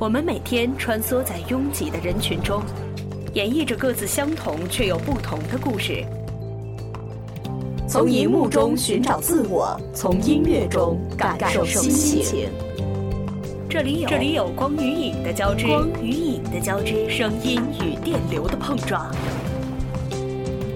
[0.00, 2.62] 我们每天穿梭在拥挤的人群中，
[3.34, 6.02] 演绎着各自相同却又不同的故事。
[7.86, 12.48] 从荧幕中寻找自我，从音乐中感受心情。
[13.68, 19.14] 这里有这里有光与影的交织，光与影的交织，声音与电流的碰撞。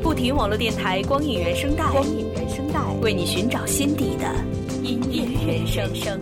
[0.02, 4.26] 不停网络电台光影原声带，光影原声带为你寻找心底的
[4.82, 6.20] 音乐原声。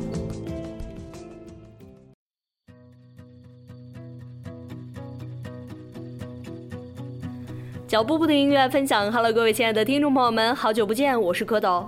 [7.93, 9.13] 脚步不停，音乐分享。
[9.13, 11.85] Hello，各位亲爱的听众朋友们，好久不见，我是蝌蚪。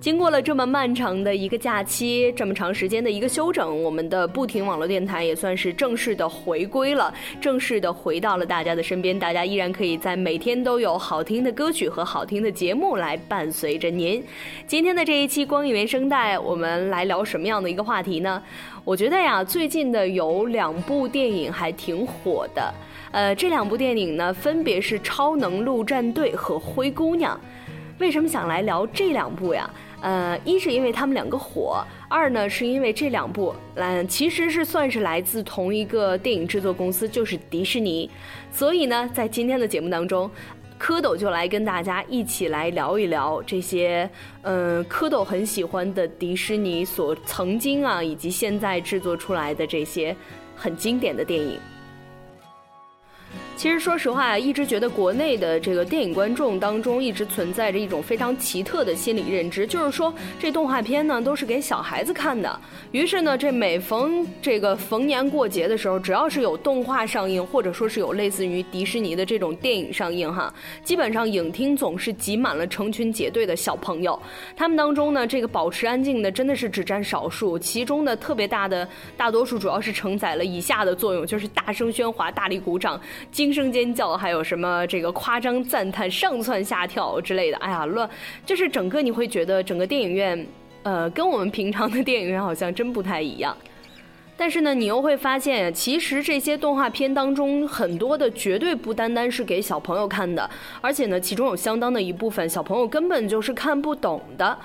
[0.00, 7.12] 经过了这么漫长的一个假期，这么长时间的一个休整，我们的不停网络电台也算是正式的回归了，
[7.42, 9.18] 正式的回到了大家的身边。
[9.18, 14.24] 大家依然可以在每天都有好听的歌曲和好听的节目来伴随着您。
[14.66, 18.42] 今天的这一期光影原声带，我们来聊什么样的一个话题呢？
[18.82, 22.72] 我觉得呀，最近的有两部电影还挺火的。
[23.12, 27.36] 呃，这两部电影呢，分别是《超能陆战队》和《灰姑娘》。
[28.00, 29.70] 为什么想来聊这两部呀？
[30.00, 38.10] 呃，一是因为他们两个火，二呢是因为这两部，嗯，其实是算是来自同一个电影制作公司，就是迪士尼。
[38.50, 40.28] 所以呢，在今天的节目当中，
[40.80, 44.10] 蝌蚪就来跟大家一起来聊一聊这些，
[44.40, 50.16] 嗯，蝌蚪很喜欢的迪士尼所曾经啊，以及现在制作出来的这些
[50.56, 51.56] 很经典的电影。
[53.54, 62.58] 其实说实话，一直觉得国内的这个电影观众当中一直存在着一种非常奇特的心理认知，就是说这动画片呢都是给小孩子看的。
[62.90, 74.20] 于是呢，这每逢这个逢年过节的时候，只要是有动画上映，或者说是有类似于迪士尼的这种电影上映哈，基本上影厅总是挤满了成群结队的小朋友。
[74.56, 83.00] 他们当中呢，这个保持安静的真的是只占少数，其中的特别大的大多数主要是承载了以下的作用，就是大声喧哗、大力鼓掌、
[83.44, 83.52] 惊。
[83.52, 87.56] 声尖叫，还有什么这个夸张赞叹、上蹿下跳之类的？
[87.58, 88.08] 哎呀，乱，
[88.46, 90.46] 就是整个你会觉得整个电影院，
[90.84, 93.54] 呃，跟我们平常的电影院好像真不太一样。
[94.34, 100.48] 但是呢，你又会发现，其实这些动画片当中很多的绝对不单单是给小朋友看的，
[100.80, 104.58] 而且呢，其中有相当的一部分小朋友根本就是看不懂的。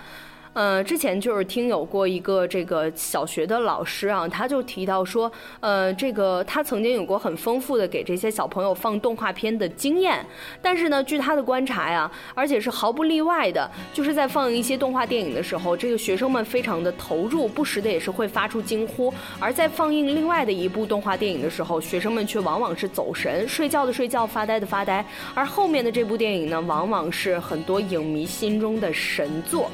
[0.57, 10.25] 呃，之前就是听有过一个这个小学的老师啊，他就提到说，呃，这个他曾经有过很丰富的给这些小朋友放动画片的经验，
[10.59, 29.69] 但是呢，据他的观察呀，而且是毫不例外的，就是在放一些动画电影的时候，这个学生们非常的投入，不时的也是会发出惊呼；而在放映另外的一部动画电影的时候，学生们却往往是走神，睡觉的睡觉，发呆的发呆，而后面的这部电影呢，往往是很多影迷心中的神作。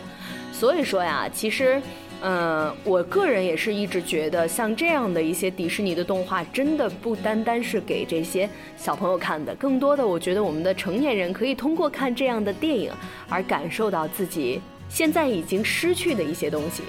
[0.54, 1.82] 所以说呀，其实，
[2.22, 8.48] 嗯，我个人也是一直觉得，像这样的一些迪士尼的动画，真的不单单是给这些
[8.78, 12.92] 小朋友看的，更多的，我觉得我们的成年人可以通过看这样的电影，
[13.28, 16.84] 而感受到自己现在已经失去的一些东西。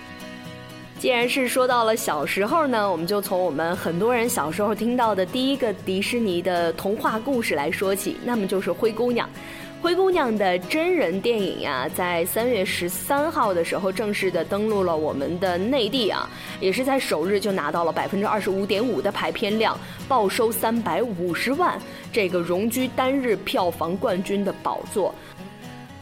[0.96, 9.28] 既然是说到了小时候呢，我们就从我们很多人小时候听到的第一个迪士尼的童话故事来说起，那么就是《灰姑娘》。
[9.84, 16.26] 灰姑娘的真人电影呀，在三月十三号的时候正式的登陆了我们的内地啊，
[16.58, 19.78] 也是在首日就拿到了百分之二十五点五的排片量，
[20.08, 21.78] 报收三百五十万，
[22.10, 25.14] 这个荣居单日票房冠军的宝座。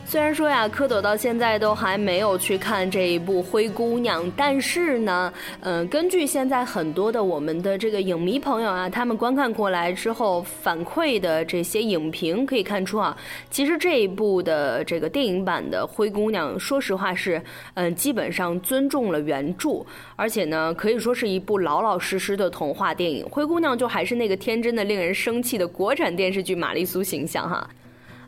[0.04, 13.16] 虽然说呀，蝌蚪到现在都还没有去看这一部《灰姑娘》，但是呢，嗯，根据现在很多的我们的这个影迷朋友啊，他们观看过来之后反馈的这些影评可以看出啊，
[13.48, 17.42] 其实这一部的这个电影版的《灰姑娘》，说实话是，
[17.72, 19.82] 嗯，基本上尊重了原著，
[20.14, 23.26] 而且呢，可以说是一部老老实实的童话电影。
[23.30, 27.66] 灰姑娘就还是那个天真的、令人生气的国产电视剧玛丽苏形象哈。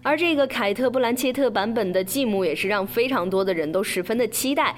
[0.05, 4.75] 而这个凯特·布兰切特版本的继母也是让非常多的人都十分的期待，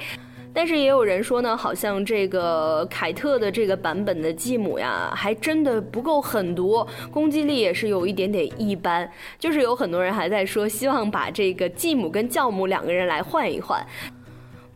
[0.54, 13.84] 但是也有人说呢，好像这个凯特的这个版本的继母呀，还真的不够狠毒，攻击力也是有一点点一般，就是有很多人还在说，希望把这个继母跟教母两个人来换一换。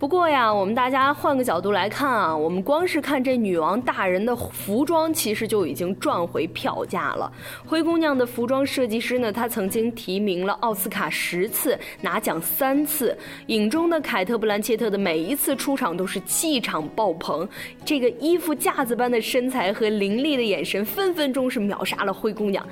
[0.00, 7.30] 不过呀，我们大家换个角度来看啊，我们光是看这女王大人的服装，其实就已经赚回票价了。
[7.66, 13.14] 灰姑娘的服装设计师呢，她曾经提名了奥斯卡十次，拿奖三次。
[13.48, 17.46] 影中的凯特·布兰切特的每一次出场都是气场爆棚，
[17.84, 22.66] 这个衣服架子般的身材和凌厉的眼神，分分钟是秒杀了灰姑娘。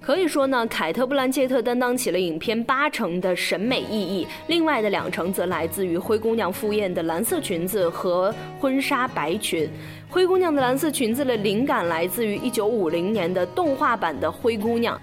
[0.00, 9.68] 可以说呢，凯特·布兰切特担当起了影片八成的审美意义，另外的两成则来自于灰姑娘赴宴的蓝色裙子和婚纱白裙。
[10.08, 15.00] 灰姑娘的蓝色裙子的灵感来自于1950年的动画版的灰姑娘。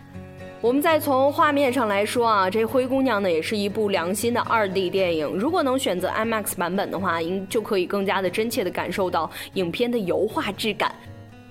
[0.59, 5.27] 我们再从画面上来说啊，这灰姑娘呢也是一部良心的 2D 电影。
[5.27, 10.91] 如果能选择 IMAX 版本的话，应就可以更加的真切的感受到影片的油画质感。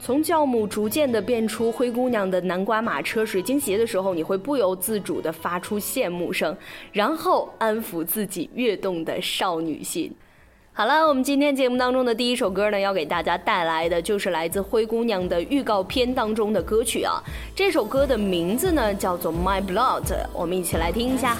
[0.07, 6.57] 从教母逐渐的变出灰姑娘的南瓜马车水晶鞋的时候，你会不由自主的发出羡慕声，
[6.93, 10.15] 然后安抚自己跃动的少女心。
[10.73, 17.21] 好了，我们今天节目当中的第一首歌呢，要给大家带来的就是来自灰姑娘的预告片当中的歌曲啊。
[17.53, 21.37] 这首歌的名字呢叫做《My Blood》，我们一起来听一下。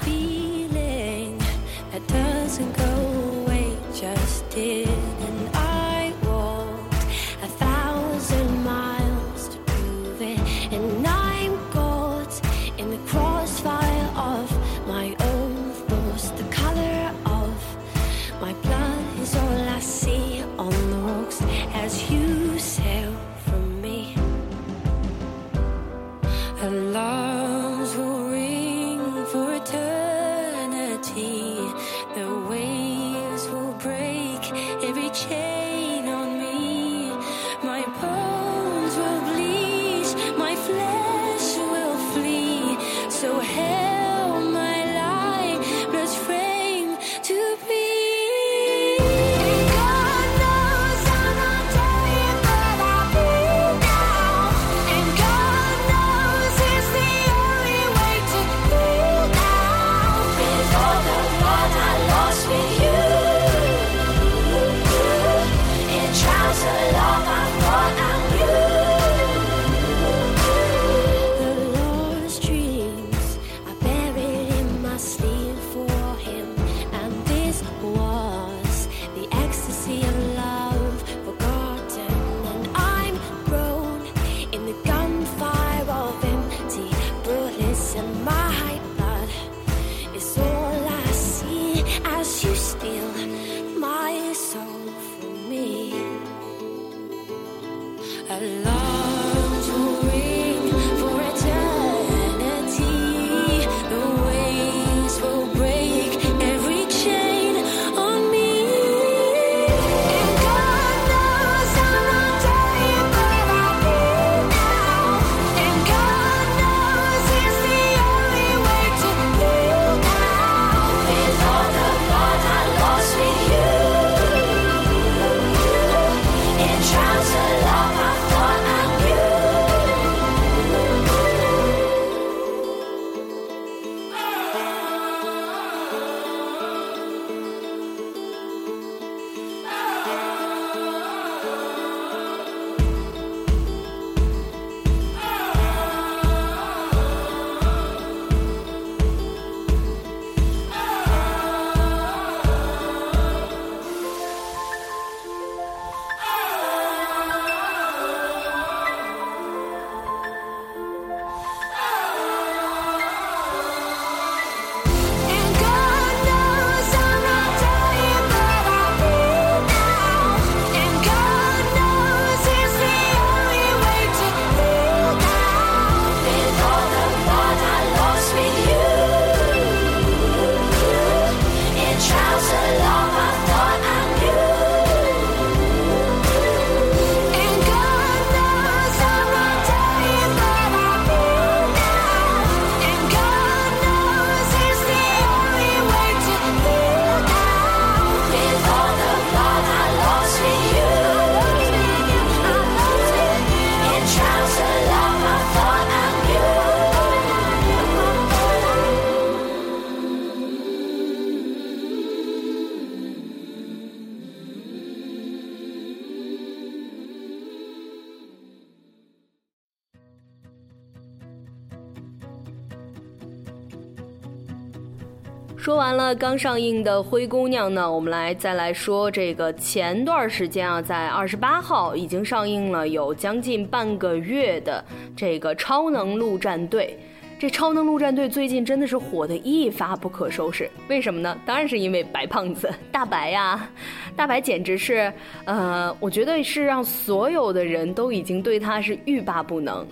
[225.57, 234.83] 说完了刚上映的《灰姑娘》呢，我们来再来说这个前段时间啊，在二十八号已经上映了有将近半个月的
[235.15, 236.97] 这个《超能陆战队》。
[237.39, 241.37] 这《超能陆战队》最近真的是火的一发不可收拾，为什么呢？
[241.45, 243.69] 当然是因为白胖子 大白呀，
[244.15, 245.11] 大白简直是，
[245.45, 249.85] 呃，我觉得是让所有的人都已经对他是欲罢不能。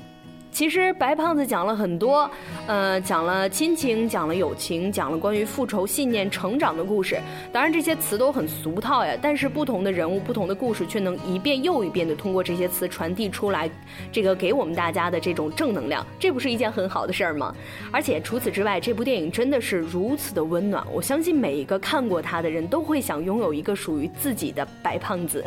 [0.56, 2.32] 其实白胖子讲了很多，
[2.66, 7.20] 呃，讲了亲情，讲了友情，讲了关于复仇、信念、成长的故事。
[7.52, 13.70] 当然这些词都很俗套呀，但是不同的人物、不同的故事，却能一遍又一遍的通过这些词传递出来，
[14.14, 17.54] 这个给我们大家的这种正能量，这不是一件很好的事儿吗？
[17.92, 25.44] 而且除此之外，这部电影真的是如此的温暖，我相信每一个看过它的人都会想拥有一个属于自己的白胖子。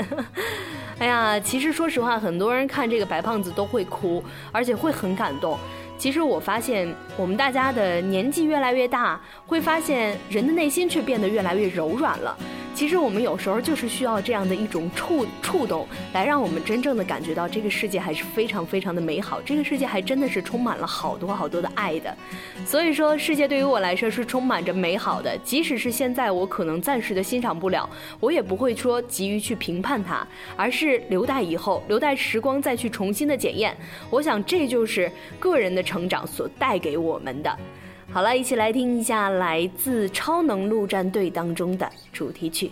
[0.99, 5.57] 哎呀，其实说实话，很多人看这个白胖子都会哭，而且会很感动。
[5.97, 12.37] 其实我发现，我们大家的年纪越来越大，会发现人的内心却变得越来越柔软了。
[12.79, 22.17] 其实我们有时候就是需要这样的一种触触动，来让我们真正的感觉到这个世界还是非常非常的美好，这个世界还真的是充满了好多好多的爱的。
[22.65, 30.25] 所以说，世界对于我来说是充满着美好的，即使是现在我可能暂时的欣赏不了，我也不会说急于去评判它，
[30.57, 33.77] 而是留待以后，留待时光再去重新的检验。
[34.09, 37.59] 我想这就是个人的成长所带给我们的。
[38.11, 42.71] 好了，一起来听一下来自《超能陆战队》当中的主题曲。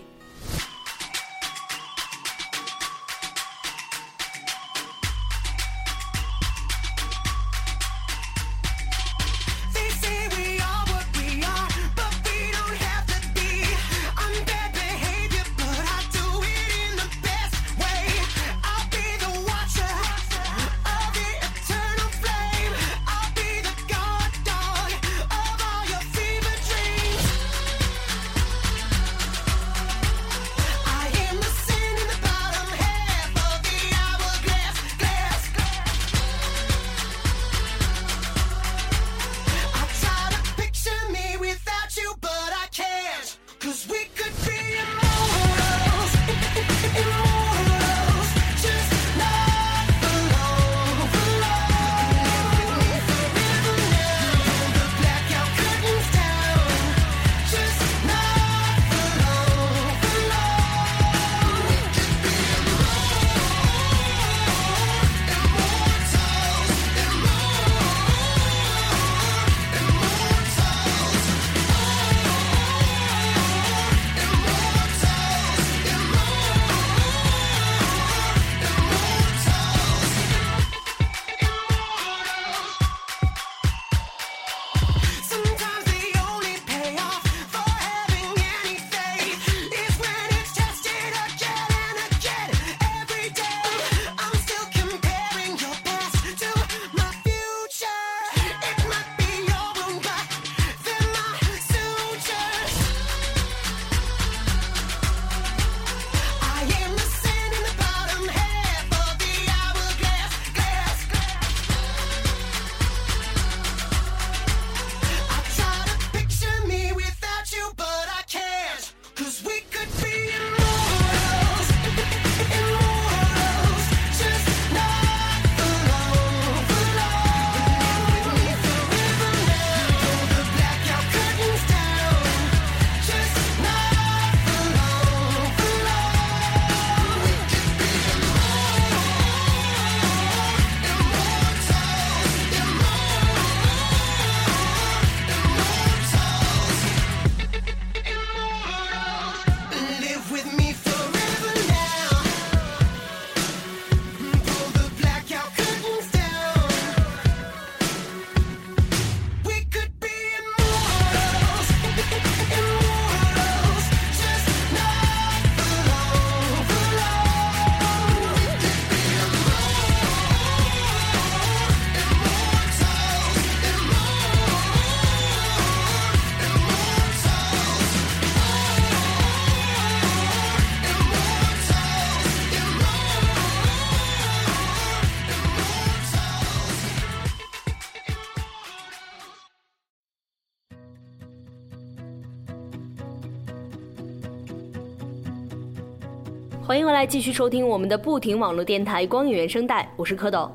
[196.66, 200.50] 欢迎回来，继续收听我们的不停网络电台光影原声带，我是蝌蚪。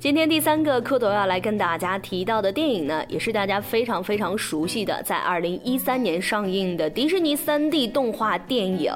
[0.00, 8.92] 今天第三个蝌蚪要来跟大家提到的电影呢，也是大家非常非常熟悉的，在二零一三年上映的迪士尼三 D 动画电影，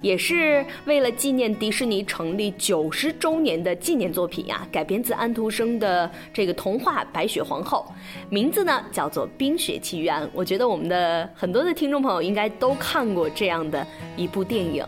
[0.00, 7.84] 也是为了纪念迪士尼成立九十周年的纪念作品呀，改编自安徒生的这个童话《白雪皇后》，
[8.30, 10.22] 名字呢叫做《冰雪奇缘》。
[10.32, 14.82] 我觉得我们的很多的听众朋友应该都看过这样的一部电影。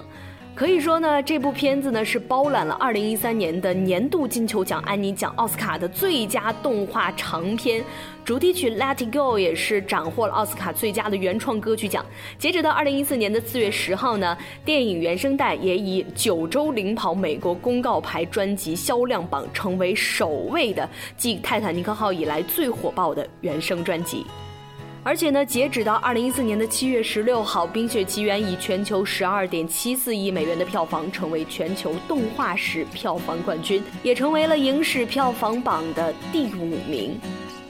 [0.58, 7.80] 可以说呢，这部片子呢是包揽了2013年的年度金球奖、安妮奖、奥斯卡的最佳动画长片。
[8.24, 12.04] 主题曲《Let It Go》也是斩获了奥斯卡最佳的原创歌曲奖。
[12.40, 24.26] 截止到2014年的4月10号呢，电影原声带也以九周领跑美国公告牌专辑销量榜，成为首位的继《泰坦尼克号》以来最火爆的原声专辑。
[25.08, 37.18] 而且呢，截止到二零一四年的七月十六号，《冰雪奇缘》以全球十二点七四亿美元的票房，成为全球动画史票房冠军，也成为了影史票房榜的第五名。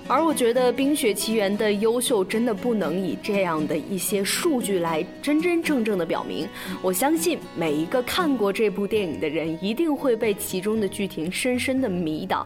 [0.09, 6.49] 而我觉得《冰雪奇缘》的优秀，真的不能以这样的一些数据来真真正正的表明。
[6.83, 12.45] 我相信每一个看过这部电影的人，一定会被其中的剧情深深的迷倒。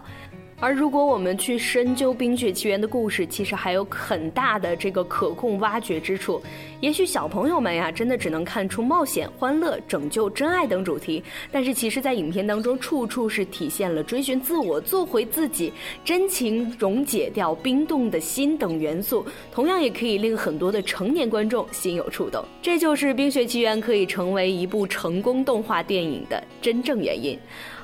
[0.62, 6.40] 而如果我们去深究《冰雪奇缘》的故事，其实还有很大的这个可供挖掘之处。
[6.80, 15.72] 也许小朋友们呀，真的只能看出冒险、欢乐、拯救、真爱等主题，但是其实，在影片当中，处处是体现了追寻自我、做回自己、
[16.04, 22.40] 真情溶解掉冰冻的心等元素，同样也可以令很多的成年观众心有触动。
[22.62, 27.36] 这就是《冰雪奇缘》可以成为一部成功动画电影的真正原因。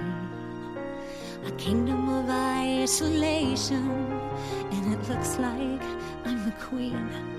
[1.48, 3.90] A kingdom of isolation,
[4.72, 5.82] and it looks like
[6.26, 7.39] I'm the queen.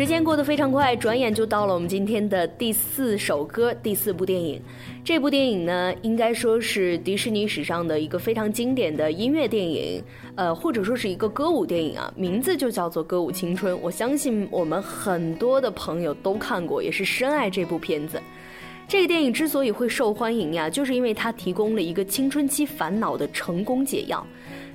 [0.00, 4.58] 时间过得非常快，转眼就到了我们今天的第四首歌，第四部电影。
[5.04, 10.02] 这部电影呢，应该说是迪士尼史上的一个非常经典的音乐电影，
[10.36, 13.74] 呃，或者说是一个歌舞电影啊，名字就叫做《歌舞青春》。
[13.82, 18.18] 我相信我们很多的朋友都看过，也是深爱这部片子。
[18.88, 24.26] 这个电影之所以会受欢迎呀，就是因为它提供了一个青春期烦恼的成功解药。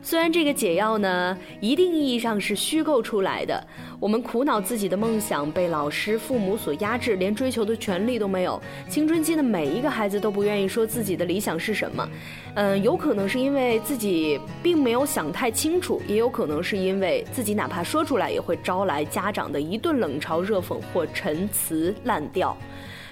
[0.05, 3.67] 虽然这个解药呢，一定意义上是虚构出来的，
[3.99, 8.61] 我们苦恼自己的梦想被老师、父母所压制，连追求的权利都没有。
[8.87, 12.07] 青春期的每一个孩子都不愿意说自己的理想是什么，
[12.53, 22.55] 嗯，有可能是因为自己并没有想太清楚，也有可能是因为自己哪怕说出来也会招来家长的一顿冷嘲热讽或陈词滥调。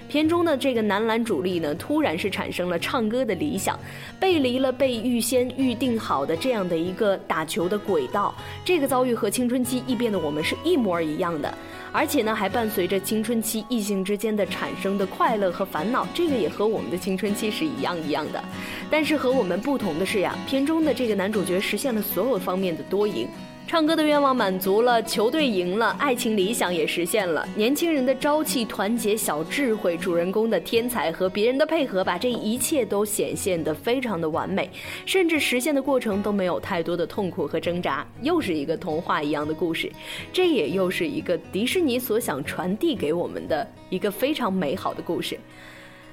[0.08, 3.78] 片中的这个男篮主力呢，突然是产生了唱歌的理想，
[4.20, 8.34] 背离了被预先预定好的这样的一个打球的轨道。
[8.64, 11.52] 这个遭遇和青春期异变的我们是一模一样的，
[11.92, 16.06] 而且呢，还伴随着青春期异性之间的产生的快乐和烦恼。
[16.14, 18.42] 这个也和我们的青春期是一样一样的，
[18.90, 23.26] 但是和我们不同的是呀，片中的这个男主角实现了所有方面的多赢。
[23.66, 27.48] 唱歌的愿望满足了，球队赢了，爱情理想也实现了。
[27.56, 34.70] 年轻人的朝气、团结、小智慧，主人公的天才和别人的配合，把这一切都显现得非常的完美，
[35.06, 38.06] 甚至实现的过程都没有太多的痛苦和挣扎。
[38.22, 39.90] 又是一个童话一样的故事，
[40.32, 45.36] 这也又是一个迪士尼所想传递给我们的一个非常美好的故事。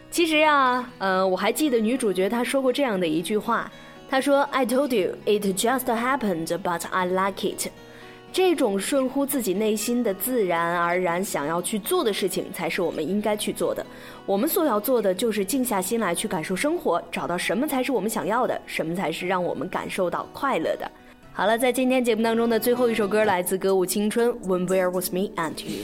[0.10, 3.72] 其实啊，呃，我还记得女主角她说过这样的一句话。
[4.12, 7.69] 他说：“I told you it just happened, but I like it。”
[8.34, 13.86] 这种顺乎自己内心的自然而然想要去做的事情，才是我们应该去做的。
[14.26, 20.91] 我们所要做的，就是静下心来去感受生活，找到什么才是我们想要的，什么才是让我们感受到快乐的。
[21.34, 25.84] 好了，在今天节目当中的最后一首歌，来自歌舞青春《When Where Was Me and You》。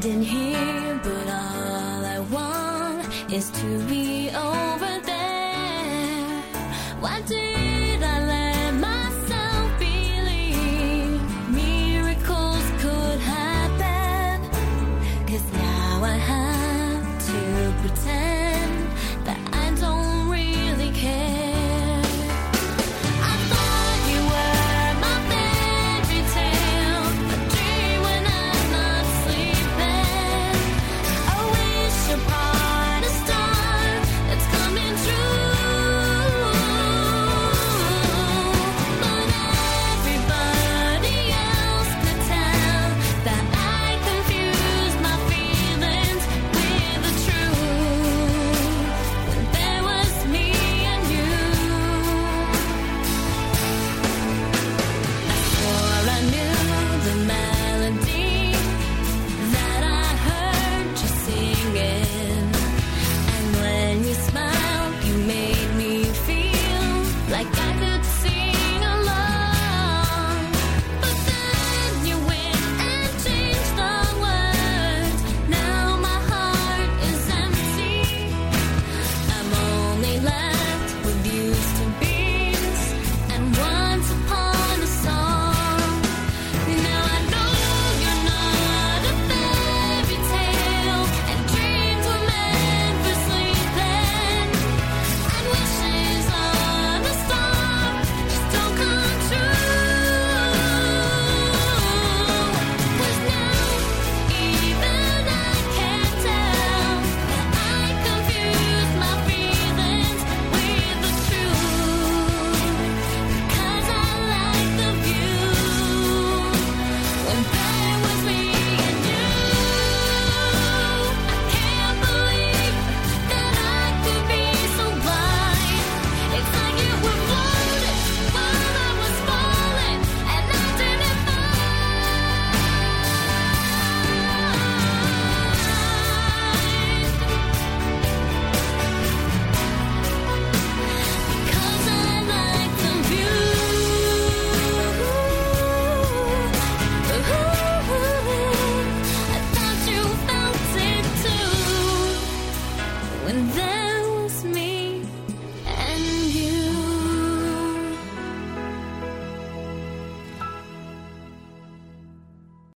[0.00, 4.05] Standing here, but all I want is to be